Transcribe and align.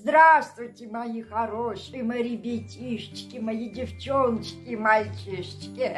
Здравствуйте, 0.00 0.86
мои 0.86 1.22
хорошие, 1.22 2.04
мои 2.04 2.22
ребятишечки, 2.22 3.38
мои 3.38 3.68
девчоночки, 3.68 4.76
мальчишечки. 4.76 5.92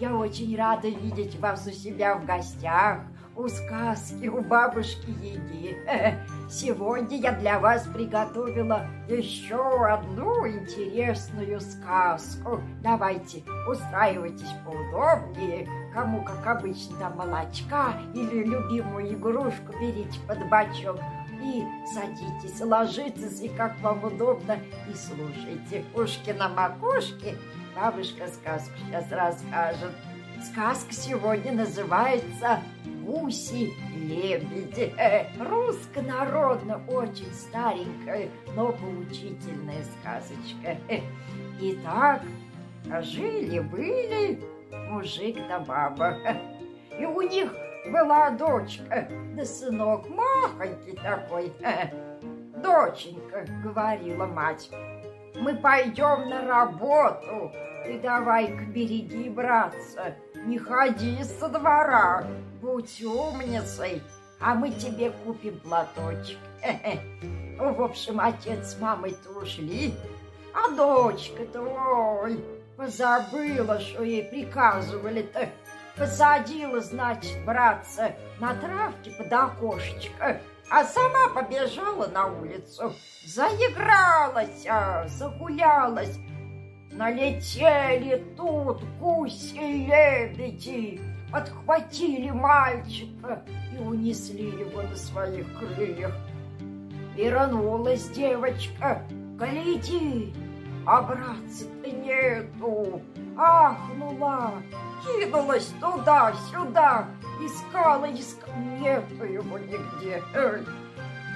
Я 0.00 0.16
очень 0.16 0.56
рада 0.56 0.88
видеть 0.88 1.38
вас 1.38 1.64
у 1.64 1.70
себя 1.70 2.16
в 2.16 2.26
гостях, 2.26 3.02
у 3.36 3.46
сказки, 3.46 4.26
у 4.26 4.42
бабушки 4.42 5.10
Еги. 5.10 5.76
Сегодня 6.50 7.18
я 7.18 7.32
для 7.32 7.60
вас 7.60 7.86
приготовила 7.86 8.88
еще 9.08 9.86
одну 9.86 10.48
интересную 10.48 11.60
сказку. 11.60 12.60
Давайте, 12.82 13.44
устраивайтесь 13.68 14.54
поудобнее. 14.64 15.68
Кому, 15.94 16.24
как 16.24 16.44
обычно, 16.48 17.10
молочка 17.10 17.92
или 18.12 18.42
любимую 18.42 19.14
игрушку 19.14 19.72
берите 19.80 20.18
под 20.26 20.48
бочок 20.50 20.98
и 21.46 21.64
садитесь, 21.86 22.60
ложитесь, 22.60 23.40
и 23.40 23.48
как 23.48 23.78
вам 23.80 24.02
удобно, 24.04 24.58
и 24.90 24.94
слушайте. 24.94 25.84
Ушки 25.94 26.30
на 26.30 26.48
макушке, 26.48 27.36
бабушка 27.74 28.26
сказку 28.26 28.74
сейчас 28.86 29.10
расскажет. 29.12 29.92
Сказка 30.44 30.92
сегодня 30.92 31.52
называется 31.52 32.60
«Гуси-лебеди». 33.04 34.94
Русско-народно 35.40 36.82
очень 36.88 37.32
старенькая, 37.32 38.28
но 38.54 38.72
поучительная 38.72 39.82
сказочка. 39.98 40.76
Итак, 41.60 42.22
жили-были 43.00 44.40
мужик 44.90 45.36
да 45.48 45.60
баба. 45.60 46.18
И 46.98 47.04
у 47.06 47.22
них 47.22 47.54
была 47.90 48.30
дочка, 48.30 49.08
да 49.34 49.44
сынок 49.44 50.08
махонький 50.08 50.96
такой. 50.96 51.52
Доченька, 52.62 53.46
говорила 53.62 54.26
мать, 54.26 54.70
мы 55.34 55.54
пойдем 55.56 56.28
на 56.28 56.46
работу, 56.46 57.52
ты 57.84 58.00
давай-ка 58.00 58.64
береги, 58.64 59.28
братца, 59.28 60.14
не 60.46 60.58
ходи 60.58 61.22
со 61.22 61.48
двора, 61.48 62.24
будь 62.60 63.02
умницей, 63.02 64.02
а 64.40 64.54
мы 64.54 64.70
тебе 64.70 65.10
купим 65.24 65.60
платочек. 65.60 66.38
В 67.58 67.82
общем, 67.82 68.20
отец 68.20 68.74
с 68.74 68.80
мамой-то 68.80 69.38
ушли, 69.38 69.94
а 70.54 70.70
дочка-то, 70.70 71.60
ой, 72.22 72.42
позабыла, 72.76 73.80
что 73.80 74.02
ей 74.02 74.24
приказывали-то 74.24 75.48
Посадила, 75.96 76.80
значит, 76.80 77.42
братца 77.46 78.14
на 78.38 78.54
травке 78.54 79.12
под 79.12 79.32
окошечко, 79.32 80.42
а 80.70 80.84
сама 80.84 81.30
побежала 81.34 82.06
на 82.08 82.26
улицу. 82.26 82.92
Заигралась, 83.24 84.66
а, 84.68 85.08
загулялась. 85.08 86.18
Налетели 86.92 88.22
тут 88.36 88.84
гуси-лебеди, 89.00 91.00
подхватили 91.32 92.28
мальчика 92.30 93.42
и 93.74 93.78
унесли 93.78 94.48
его 94.48 94.82
на 94.82 94.96
своих 94.96 95.46
крыльях. 95.58 96.14
Вернулась 97.14 98.10
девочка, 98.10 99.02
гляди, 99.38 100.34
а 100.86 101.00
братца-то 101.02 101.90
нету, 101.90 103.00
ахнула 103.36 104.62
кинулась 105.06 105.72
туда-сюда, 105.80 107.06
искала, 107.40 108.12
искала, 108.12 108.54
нету 108.56 109.24
его 109.24 109.58
нигде. 109.58 110.22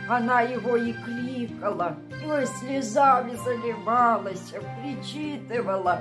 Она 0.09 0.41
его 0.41 0.77
и 0.77 0.93
кликала, 0.93 1.97
и 2.11 2.47
слезами 2.47 3.35
заливалась, 3.37 4.53
причитывала, 4.83 6.01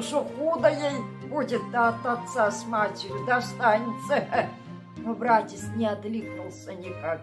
что 0.00 0.24
худо 0.24 0.68
ей 0.68 1.00
будет 1.28 1.62
от 1.74 2.06
отца 2.06 2.50
с 2.50 2.64
матерью 2.66 3.24
достанется. 3.26 4.48
Но 4.98 5.14
братец 5.14 5.64
не 5.74 5.86
откликнулся 5.86 6.74
никак. 6.74 7.20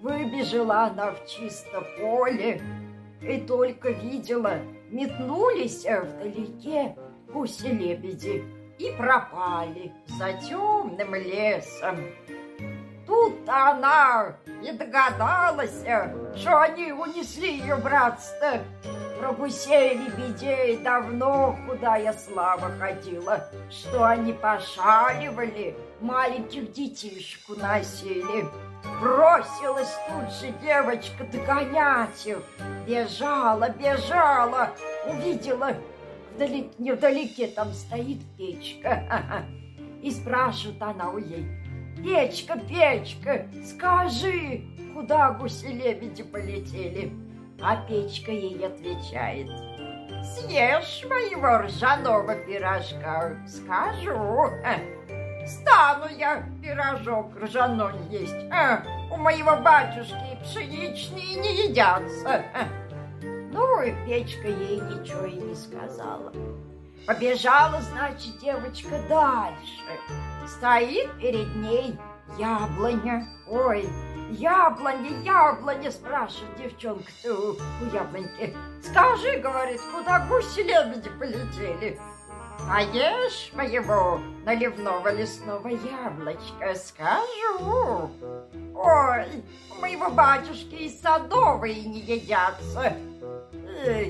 Выбежала 0.00 0.84
она 0.84 1.10
в 1.12 1.26
чисто 1.26 1.82
поле 2.00 2.60
и 3.20 3.38
только 3.40 3.90
видела, 3.90 4.58
метнулись 4.90 5.84
вдалеке 5.84 6.96
гуси-лебеди 7.32 8.57
и 8.78 8.92
пропали 8.92 9.92
за 10.06 10.32
темным 10.34 11.14
лесом. 11.14 11.96
Тут 13.06 13.48
она 13.48 14.36
и 14.62 14.70
догадалась, 14.70 15.82
что 16.36 16.60
они 16.60 16.92
унесли 16.92 17.58
ее 17.58 17.76
братство. 17.76 18.58
Про 19.18 19.32
гусей 19.32 19.94
лебедей 19.94 20.76
давно 20.76 21.58
худая 21.66 22.12
слава 22.12 22.70
ходила, 22.78 23.48
что 23.70 24.06
они 24.06 24.32
пошаливали, 24.32 25.74
маленьких 26.00 26.70
детишек 26.72 27.48
уносили. 27.48 28.46
Бросилась 29.00 29.92
тут 30.08 30.32
же 30.34 30.52
девочка 30.62 31.24
догонять 31.32 32.26
их. 32.26 32.42
Бежала, 32.86 33.70
бежала, 33.70 34.70
увидела 35.06 35.74
вдалеке, 36.34 36.70
невдалеке 36.78 37.46
там 37.48 37.72
стоит 37.72 38.18
печка. 38.36 39.46
И 40.02 40.10
спрашивает 40.10 40.80
она 40.80 41.10
у 41.10 41.18
ей, 41.18 41.46
печка, 42.02 42.58
печка, 42.58 43.48
скажи, 43.64 44.62
куда 44.94 45.32
гуси-лебеди 45.32 46.22
полетели? 46.22 47.12
А 47.60 47.84
печка 47.86 48.30
ей 48.30 48.64
отвечает, 48.64 49.50
съешь 50.22 51.04
моего 51.08 51.66
ржаного 51.66 52.36
пирожка, 52.36 53.36
скажу. 53.46 54.50
Стану 55.48 56.08
я 56.18 56.44
пирожок 56.62 57.34
ржаной 57.40 57.94
есть. 58.10 58.34
У 59.10 59.16
моего 59.16 59.56
батюшки 59.56 60.38
пшеничные 60.44 61.36
не 61.36 61.68
едятся. 61.68 62.44
И 63.82 63.94
печка 64.06 64.48
ей 64.48 64.80
ничего 64.80 65.24
и 65.24 65.34
не 65.34 65.54
сказала. 65.54 66.32
Побежала, 67.06 67.80
значит, 67.80 68.38
девочка 68.38 69.00
дальше. 69.08 69.82
Стоит 70.46 71.10
перед 71.18 71.54
ней 71.56 71.98
яблоня. 72.38 73.26
Ой, 73.48 73.88
яблоня, 74.30 75.10
яблоня, 75.22 75.90
спрашивает 75.90 76.56
девчонка-то 76.58 77.34
у, 77.34 77.52
у 77.52 77.94
яблоньки. 77.94 78.54
Скажи, 78.82 79.38
говорит, 79.38 79.80
куда 79.94 80.26
гуси-лебеди 80.26 81.10
полетели? 81.18 81.98
А 82.70 82.82
моего 83.54 84.20
наливного 84.44 85.14
лесного 85.14 85.68
яблочка, 85.68 86.74
скажу. 86.74 88.10
Ой, 88.74 89.44
у 89.70 89.80
моего 89.80 90.10
батюшки 90.10 90.74
и 90.74 90.90
садовые 90.90 91.82
не 91.86 92.00
едятся. 92.00 92.94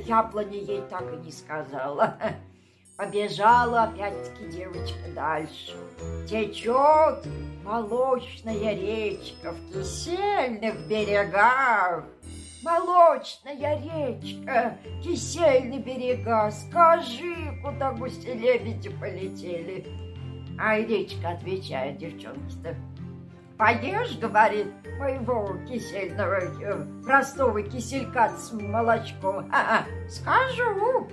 Яблоня 0.07 0.59
ей 0.59 0.83
так 0.89 1.03
и 1.13 1.17
не 1.17 1.33
сказала. 1.33 2.17
Побежала 2.97 3.85
опять-таки 3.85 4.49
девочка 4.51 5.09
дальше. 5.15 5.77
Течет 6.29 7.25
молочная 7.65 8.75
речка 8.75 9.53
в 9.53 9.73
кисельных 9.73 10.89
берегах. 10.89 12.05
Молочная 12.63 13.81
речка, 13.81 14.79
кисельные 15.03 15.79
берега, 15.79 16.51
скажи, 16.51 17.37
куда 17.63 17.93
гуси-лебеди 17.93 18.91
полетели? 19.01 19.87
А 20.59 20.77
речка 20.77 21.31
отвечает 21.31 21.99
девчонки-то, 21.99 22.75
Поешь, 23.59 24.17
говорит, 24.19 24.69
моего 25.01 25.57
кисельного, 25.69 26.43
э, 26.63 27.03
простого 27.05 27.61
киселька 27.61 28.31
с 28.39 28.53
молочком. 28.53 29.51
А, 29.53 29.81
-а 29.81 30.09
скажу. 30.09 31.09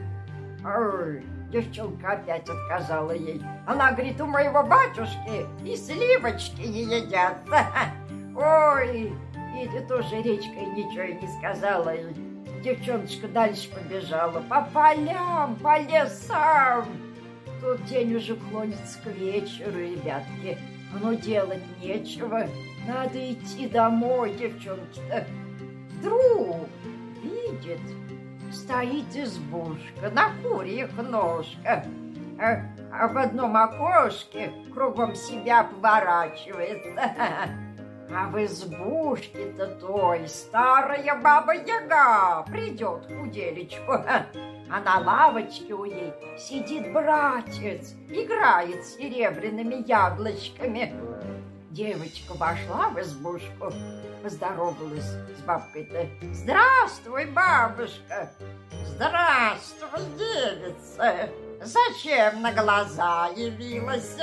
Ой, 0.64 1.26
девчонка 1.52 2.12
опять 2.12 2.48
отказала 2.48 3.14
ей. 3.14 3.42
Она 3.66 3.94
говорит, 3.94 4.22
у 4.22 4.28
моего 4.28 4.62
батюшки 4.62 5.48
и 5.64 5.76
сливочки 5.76 6.62
не 6.62 6.84
едят. 6.84 7.38
Ой, 8.36 9.12
и 9.56 9.88
тоже 9.88 10.22
речкой 10.22 10.68
ничего 10.76 11.20
не 11.20 11.28
сказала. 11.40 11.94
Девчоночка 12.64 13.28
дальше 13.28 13.72
побежала 13.72 14.42
по 14.42 14.62
полям, 14.72 15.56
по 15.56 15.80
лесам. 15.80 16.86
Тут 17.60 17.84
день 17.86 18.16
уже 18.16 18.36
клонится 18.36 19.00
к 19.02 19.08
вечеру, 19.08 19.80
ребятки. 19.80 20.60
Но 21.02 21.14
делать 21.14 21.64
нечего. 21.82 22.48
Надо 22.88 23.34
идти 23.34 23.68
домой, 23.68 24.34
девчонки-то. 24.34 25.26
Вдруг 25.98 26.68
видит, 27.24 27.80
стоит 28.52 29.16
избушка 29.16 30.10
на 30.12 30.32
курьих 30.44 30.92
ножках, 30.98 31.84
а, 32.40 32.62
а 32.92 33.08
в 33.08 33.18
одном 33.18 33.56
окошке 33.56 34.52
кругом 34.74 35.16
себя 35.16 35.64
поворачивается. 35.64 37.60
А 38.12 38.28
в 38.28 38.44
избушке-то 38.44 39.68
той 39.80 40.28
старая 40.28 41.16
баба-яга 41.16 42.44
придет 42.44 43.06
к 43.08 43.22
уделечку. 43.22 43.94
А 44.68 44.80
на 44.80 44.98
лавочке 44.98 45.76
у 45.76 45.84
ей 45.84 46.12
сидит 46.40 46.92
братец, 46.92 47.94
играет 48.10 48.84
с 48.84 48.96
серебряными 48.96 49.88
яблочками. 49.88 50.92
Девочка 51.70 52.34
вошла 52.34 52.90
в 52.90 53.00
избушку, 53.00 53.72
поздоровалась 54.24 55.06
с 55.38 55.42
бабкой-то. 55.46 56.08
Здравствуй, 56.34 57.26
бабушка! 57.28 58.32
Здравствуй, 58.88 60.02
девица! 60.18 61.30
Зачем 61.62 62.42
на 62.42 62.52
глаза 62.52 63.28
явилась? 63.36 64.18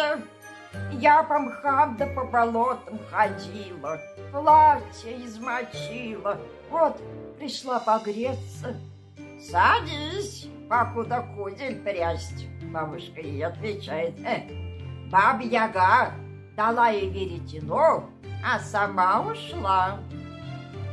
Я 0.92 1.22
по 1.22 1.38
мхам 1.38 1.96
да 1.96 2.06
по 2.06 2.24
болотам 2.24 2.98
ходила, 3.10 4.00
платье 4.30 5.24
измочила. 5.24 6.38
Вот 6.70 7.00
пришла 7.38 7.80
погреться. 7.80 8.76
Садись, 9.40 10.48
покуда 10.68 11.26
кудель 11.36 11.80
прясть. 11.82 12.46
Бабушка 12.62 13.20
ей 13.20 13.44
отвечает. 13.44 14.14
«Э, 14.24 14.42
Баб-яга 15.10 16.12
дала 16.56 16.88
ей 16.88 17.10
веретено, 17.10 18.08
а 18.42 18.58
сама 18.60 19.20
ушла. 19.20 19.98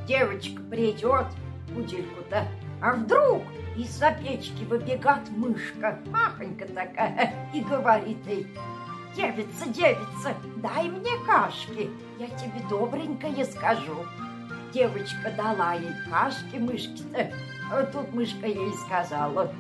Девочка 0.05 0.61
придет, 0.63 1.27
кудельку-то, 1.73 2.45
а 2.81 2.93
вдруг 2.93 3.43
из-за 3.77 4.11
печки 4.11 4.63
выбегает 4.65 5.29
мышка, 5.29 5.99
махонька 6.07 6.65
такая, 6.67 7.33
и 7.53 7.61
говорит 7.61 8.25
ей, 8.27 8.47
Девица, 9.15 9.67
девица, 9.67 10.35
дай 10.57 10.87
мне 10.87 11.11
кашки, 11.25 11.89
я 12.19 12.27
тебе 12.27 12.61
добренькое 12.69 13.43
скажу. 13.45 14.05
Девочка 14.73 15.31
дала 15.35 15.73
ей 15.73 15.93
кашки 16.09 16.57
мышки-то, 16.57 17.31
а 17.71 17.83
тут 17.83 18.13
мышка 18.13 18.45
ей 18.45 18.71
сказала, 18.85 19.51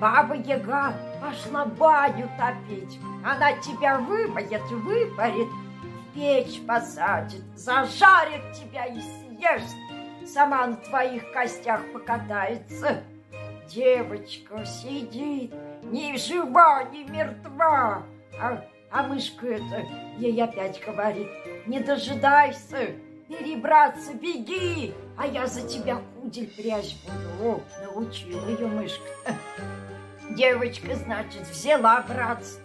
Баба-яга 0.00 0.94
пошла 1.20 1.64
баню 1.64 2.28
топить, 2.36 3.00
она 3.24 3.52
тебя 3.54 3.98
вымоет, 3.98 4.62
выпарит, 4.70 5.48
в 5.48 6.14
печь 6.14 6.60
посадит, 6.66 7.42
зажарит 7.54 8.52
тебя 8.52 8.84
и 8.84 9.00
съест, 9.00 9.74
сама 10.26 10.66
на 10.66 10.76
твоих 10.76 11.32
костях 11.32 11.80
покатается. 11.92 13.02
Девочка 13.68 14.64
сидит, 14.66 15.54
ни 15.84 16.16
жива, 16.18 16.84
ни 16.84 17.10
мертва, 17.10 18.02
а 18.38 18.64
а 18.90 19.02
мышка 19.02 19.46
это 19.46 19.86
ей 20.18 20.42
опять 20.42 20.82
говорит, 20.84 21.28
не 21.66 21.80
дожидайся, 21.80 22.92
бери, 23.28 23.56
братца, 23.56 24.14
беги, 24.14 24.94
а 25.16 25.26
я 25.26 25.46
за 25.46 25.66
тебя 25.66 26.00
кудель 26.14 26.50
прячь 26.56 26.96
буду. 27.04 27.50
О, 27.50 27.60
научила 27.82 28.48
ее 28.48 28.66
мышка. 28.66 29.04
Девочка, 30.30 30.94
значит, 30.94 31.42
взяла 31.48 32.02
братца 32.02 32.60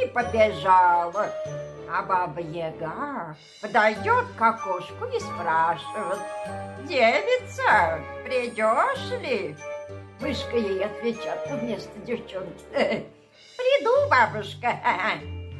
и 0.00 0.06
побежала. 0.06 1.28
А 1.90 2.02
баба 2.02 2.40
Яга 2.40 3.36
подойдет 3.60 4.26
к 4.36 4.42
окошку 4.42 5.04
и 5.14 5.20
спрашивает, 5.20 6.18
«Девица, 6.88 8.00
придешь 8.24 9.22
ли?» 9.22 9.56
Мышка 10.20 10.56
ей 10.56 10.84
отвечает 10.84 11.48
вместо 11.50 11.96
девчонки, 12.00 12.64
«Приду, 12.72 14.08
бабушка, 14.10 14.68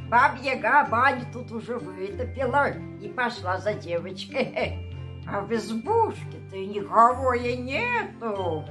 Бабьяга 0.09 0.87
баню 0.91 1.25
тут 1.33 1.51
уже 1.51 1.79
вытопила 1.79 2.69
и 3.01 3.09
пошла 3.09 3.59
за 3.59 3.75
девочкой. 3.75 4.91
А 5.27 5.41
в 5.41 5.53
избушке-то 5.53 6.57
никого 6.57 7.33
и 7.33 7.57
нету. 7.57 8.65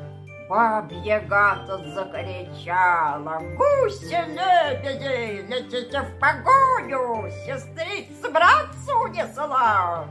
Бабьяга 0.47 1.65
тут 1.68 1.88
закричала. 1.88 3.39
Гуси-лебеди, 3.57 5.47
летите 5.47 6.01
в 6.01 6.19
погоню, 6.19 7.30
сестрица 7.45 8.30
братцу 8.30 9.00
унесла. 9.03 10.07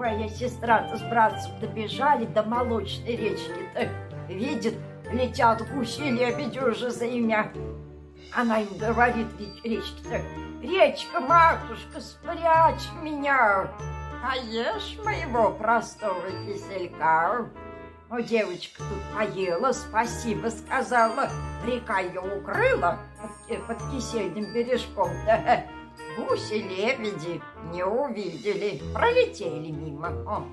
А 0.00 0.28
сестра-то 0.28 0.96
с 0.96 1.02
братцем 1.02 1.58
добежали 1.60 2.24
до 2.24 2.42
молочной 2.44 3.16
речки-то. 3.16 3.88
Видит, 4.28 4.74
летят 5.12 5.60
гуси-лебеди 5.72 6.60
уже 6.60 6.90
за 6.90 7.04
имя. 7.04 7.52
Она 8.34 8.60
им 8.60 8.76
говорит 8.76 9.28
речке-то, 9.64 10.22
Речка, 10.62 11.20
матушка, 11.20 12.00
спрячь 12.00 12.90
меня, 13.00 13.70
а 14.22 14.36
ешь 14.36 14.98
моего 15.04 15.52
простого 15.52 16.30
киселька. 16.44 17.48
Ну, 18.10 18.20
девочка 18.20 18.82
тут 18.82 19.16
поела, 19.16 19.72
спасибо 19.72 20.48
сказала, 20.48 21.30
река 21.64 22.00
ее 22.00 22.20
укрыла 22.20 22.98
под, 23.48 23.66
под 23.66 23.78
кисельным 23.92 24.52
бережком. 24.52 25.10
Да, 25.24 25.64
гуси-лебеди 26.16 27.40
не 27.72 27.84
увидели, 27.84 28.82
пролетели 28.92 29.70
мимо. 29.70 30.08
О. 30.26 30.44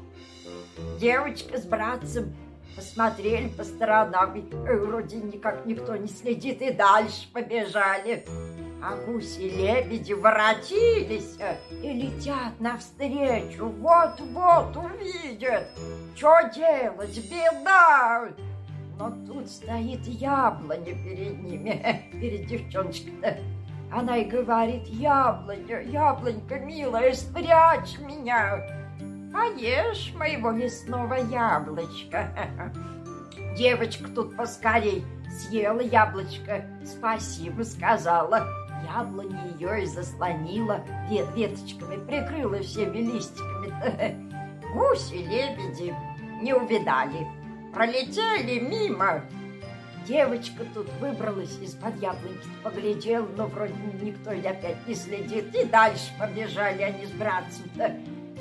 Девочка 1.00 1.58
с 1.58 1.66
братцем 1.66 2.36
посмотрели 2.76 3.48
по 3.48 3.64
сторонам, 3.64 4.36
и 4.36 4.54
э, 4.54 4.78
вроде 4.78 5.18
никак 5.18 5.66
никто 5.66 5.96
не 5.96 6.08
следит, 6.08 6.62
и 6.62 6.72
дальше 6.72 7.32
побежали. 7.34 8.26
А 8.84 8.96
гуси-лебеди 8.98 10.14
воротились 10.14 11.38
и 11.72 11.94
летят 11.94 12.60
навстречу. 12.60 13.68
Вот-вот 13.68 14.78
увидят. 14.78 15.70
Что 16.16 16.42
делать? 16.54 17.18
Беда! 17.30 18.30
Но 18.98 19.12
тут 19.26 19.50
стоит 19.50 20.06
яблоня 20.06 20.94
перед 20.94 21.42
ними, 21.42 22.10
перед 22.14 22.46
девчоночкой-то. 22.46 23.38
Она 23.92 24.18
и 24.18 24.26
говорит, 24.26 24.88
яблоня, 24.88 25.82
яблонька 25.82 26.60
милая, 26.60 27.14
спрячь 27.14 27.98
меня. 28.00 28.85
Поешь 29.36 30.14
моего 30.16 30.52
мясного 30.52 31.16
яблочка. 31.16 32.34
Девочка 33.58 34.08
тут 34.08 34.38
поскорей 34.38 35.04
съела 35.30 35.82
яблочко, 35.82 36.66
спасибо 36.86 37.64
сказала 37.64 38.48
яблони 38.96 39.38
ее 39.60 39.84
и 39.84 39.86
заслонила 39.88 40.86
вет 41.10 41.28
веточками, 41.36 41.98
прикрыла 42.06 42.60
всеми 42.62 43.00
листиками. 43.00 44.64
Гуси-лебеди 44.74 45.94
не 46.42 46.54
увидали, 46.54 47.28
пролетели 47.74 48.62
мимо. 48.62 49.22
Девочка 50.08 50.64
тут 50.74 50.88
выбралась 51.02 51.60
из-под 51.60 52.02
яблоньки, 52.02 52.48
поглядела, 52.64 53.28
но 53.36 53.48
вроде 53.48 53.74
никто 54.02 54.30
опять 54.30 54.88
не 54.88 54.96
следит. 54.96 55.54
И 55.54 55.66
дальше 55.66 56.14
побежали 56.18 56.84
они 56.84 57.06
с 57.06 57.12
братцем-то. 57.12 57.96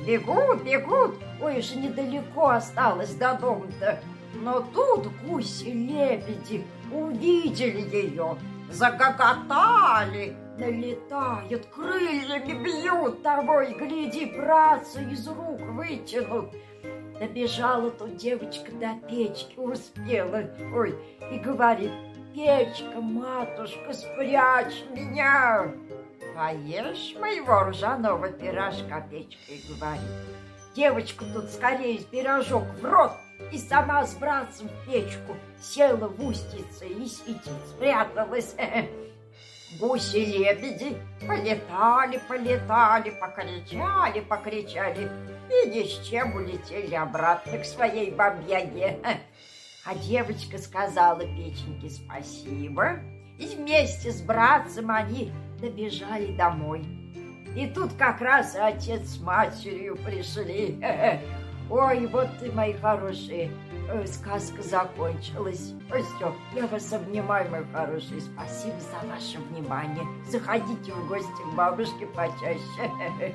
Бегут, 0.06 0.62
бегут, 0.64 1.16
ой, 1.40 1.60
уж 1.60 1.74
недалеко 1.74 2.50
осталось 2.50 3.14
до 3.14 3.38
дома-то. 3.40 4.00
Но 4.34 4.60
тут 4.60 5.08
гуси-лебеди 5.22 6.64
увидели 6.92 7.80
ее, 7.96 8.36
загоготали, 8.70 10.36
налетают, 10.58 11.66
крыльями 11.66 12.62
бьют, 12.62 13.22
того 13.22 13.62
и 13.62 13.72
гляди, 13.72 14.26
братца 14.26 15.00
из 15.00 15.26
рук 15.26 15.60
вытянут. 15.60 16.50
Добежала 17.18 17.90
тут 17.90 18.16
девочка 18.16 18.72
до 18.72 18.94
печки, 19.08 19.56
успела, 19.56 20.50
ой, 20.74 20.98
и 21.32 21.38
говорит, 21.38 21.92
печка, 22.34 23.00
матушка, 23.00 23.92
спрячь 23.92 24.84
меня. 24.90 25.72
Поешь 26.34 27.14
моего 27.20 27.62
ржаного 27.62 28.28
пирожка, 28.28 29.06
печка, 29.08 29.52
говорит. 29.68 30.02
Девочка 30.74 31.24
тут 31.32 31.48
скорее 31.48 31.98
пирожок 31.98 32.64
в 32.80 32.84
рот, 32.84 33.12
и 33.52 33.58
сама 33.58 34.04
с 34.04 34.16
братцем 34.16 34.68
в 34.68 34.84
печку 34.84 35.36
села 35.62 36.08
в 36.08 36.20
устице 36.26 36.88
и 36.88 37.06
сидит, 37.06 37.40
спряталась. 37.68 38.56
Гуси-лебеди 39.78 40.96
полетали, 41.26 42.20
полетали, 42.28 43.10
покричали, 43.10 44.20
покричали 44.20 45.10
и 45.48 45.68
ни 45.68 45.84
с 45.84 46.04
чем 46.04 46.34
улетели 46.34 46.96
обратно 46.96 47.58
к 47.58 47.64
своей 47.64 48.10
бабьяге. 48.10 48.98
А 49.86 49.94
девочка 49.94 50.56
сказала 50.56 51.20
печеньке 51.20 51.90
спасибо, 51.90 53.00
и 53.38 53.54
вместе 53.54 54.12
с 54.12 54.22
братцем 54.22 54.90
они 54.90 55.30
добежали 55.64 56.32
домой. 56.32 56.84
И 57.56 57.66
тут 57.66 57.92
как 57.94 58.20
раз 58.20 58.56
отец 58.56 59.02
с 59.10 59.20
матерью 59.20 59.96
пришли. 59.96 60.78
Ой, 61.70 62.06
вот 62.08 62.28
ты, 62.38 62.52
мои 62.52 62.74
хорошие, 62.74 63.50
э, 63.88 64.06
сказка 64.06 64.62
закончилась. 64.62 65.72
Все, 65.88 66.34
я 66.54 66.66
вас 66.66 66.92
обнимаю, 66.92 67.50
мои 67.50 67.64
хорошие. 67.72 68.20
Спасибо 68.20 68.76
за 68.80 69.08
ваше 69.08 69.38
внимание. 69.38 70.04
Заходите 70.28 70.92
в 70.92 71.08
гости 71.08 71.42
к 71.50 71.54
бабушке 71.54 72.06
почаще. 72.06 72.90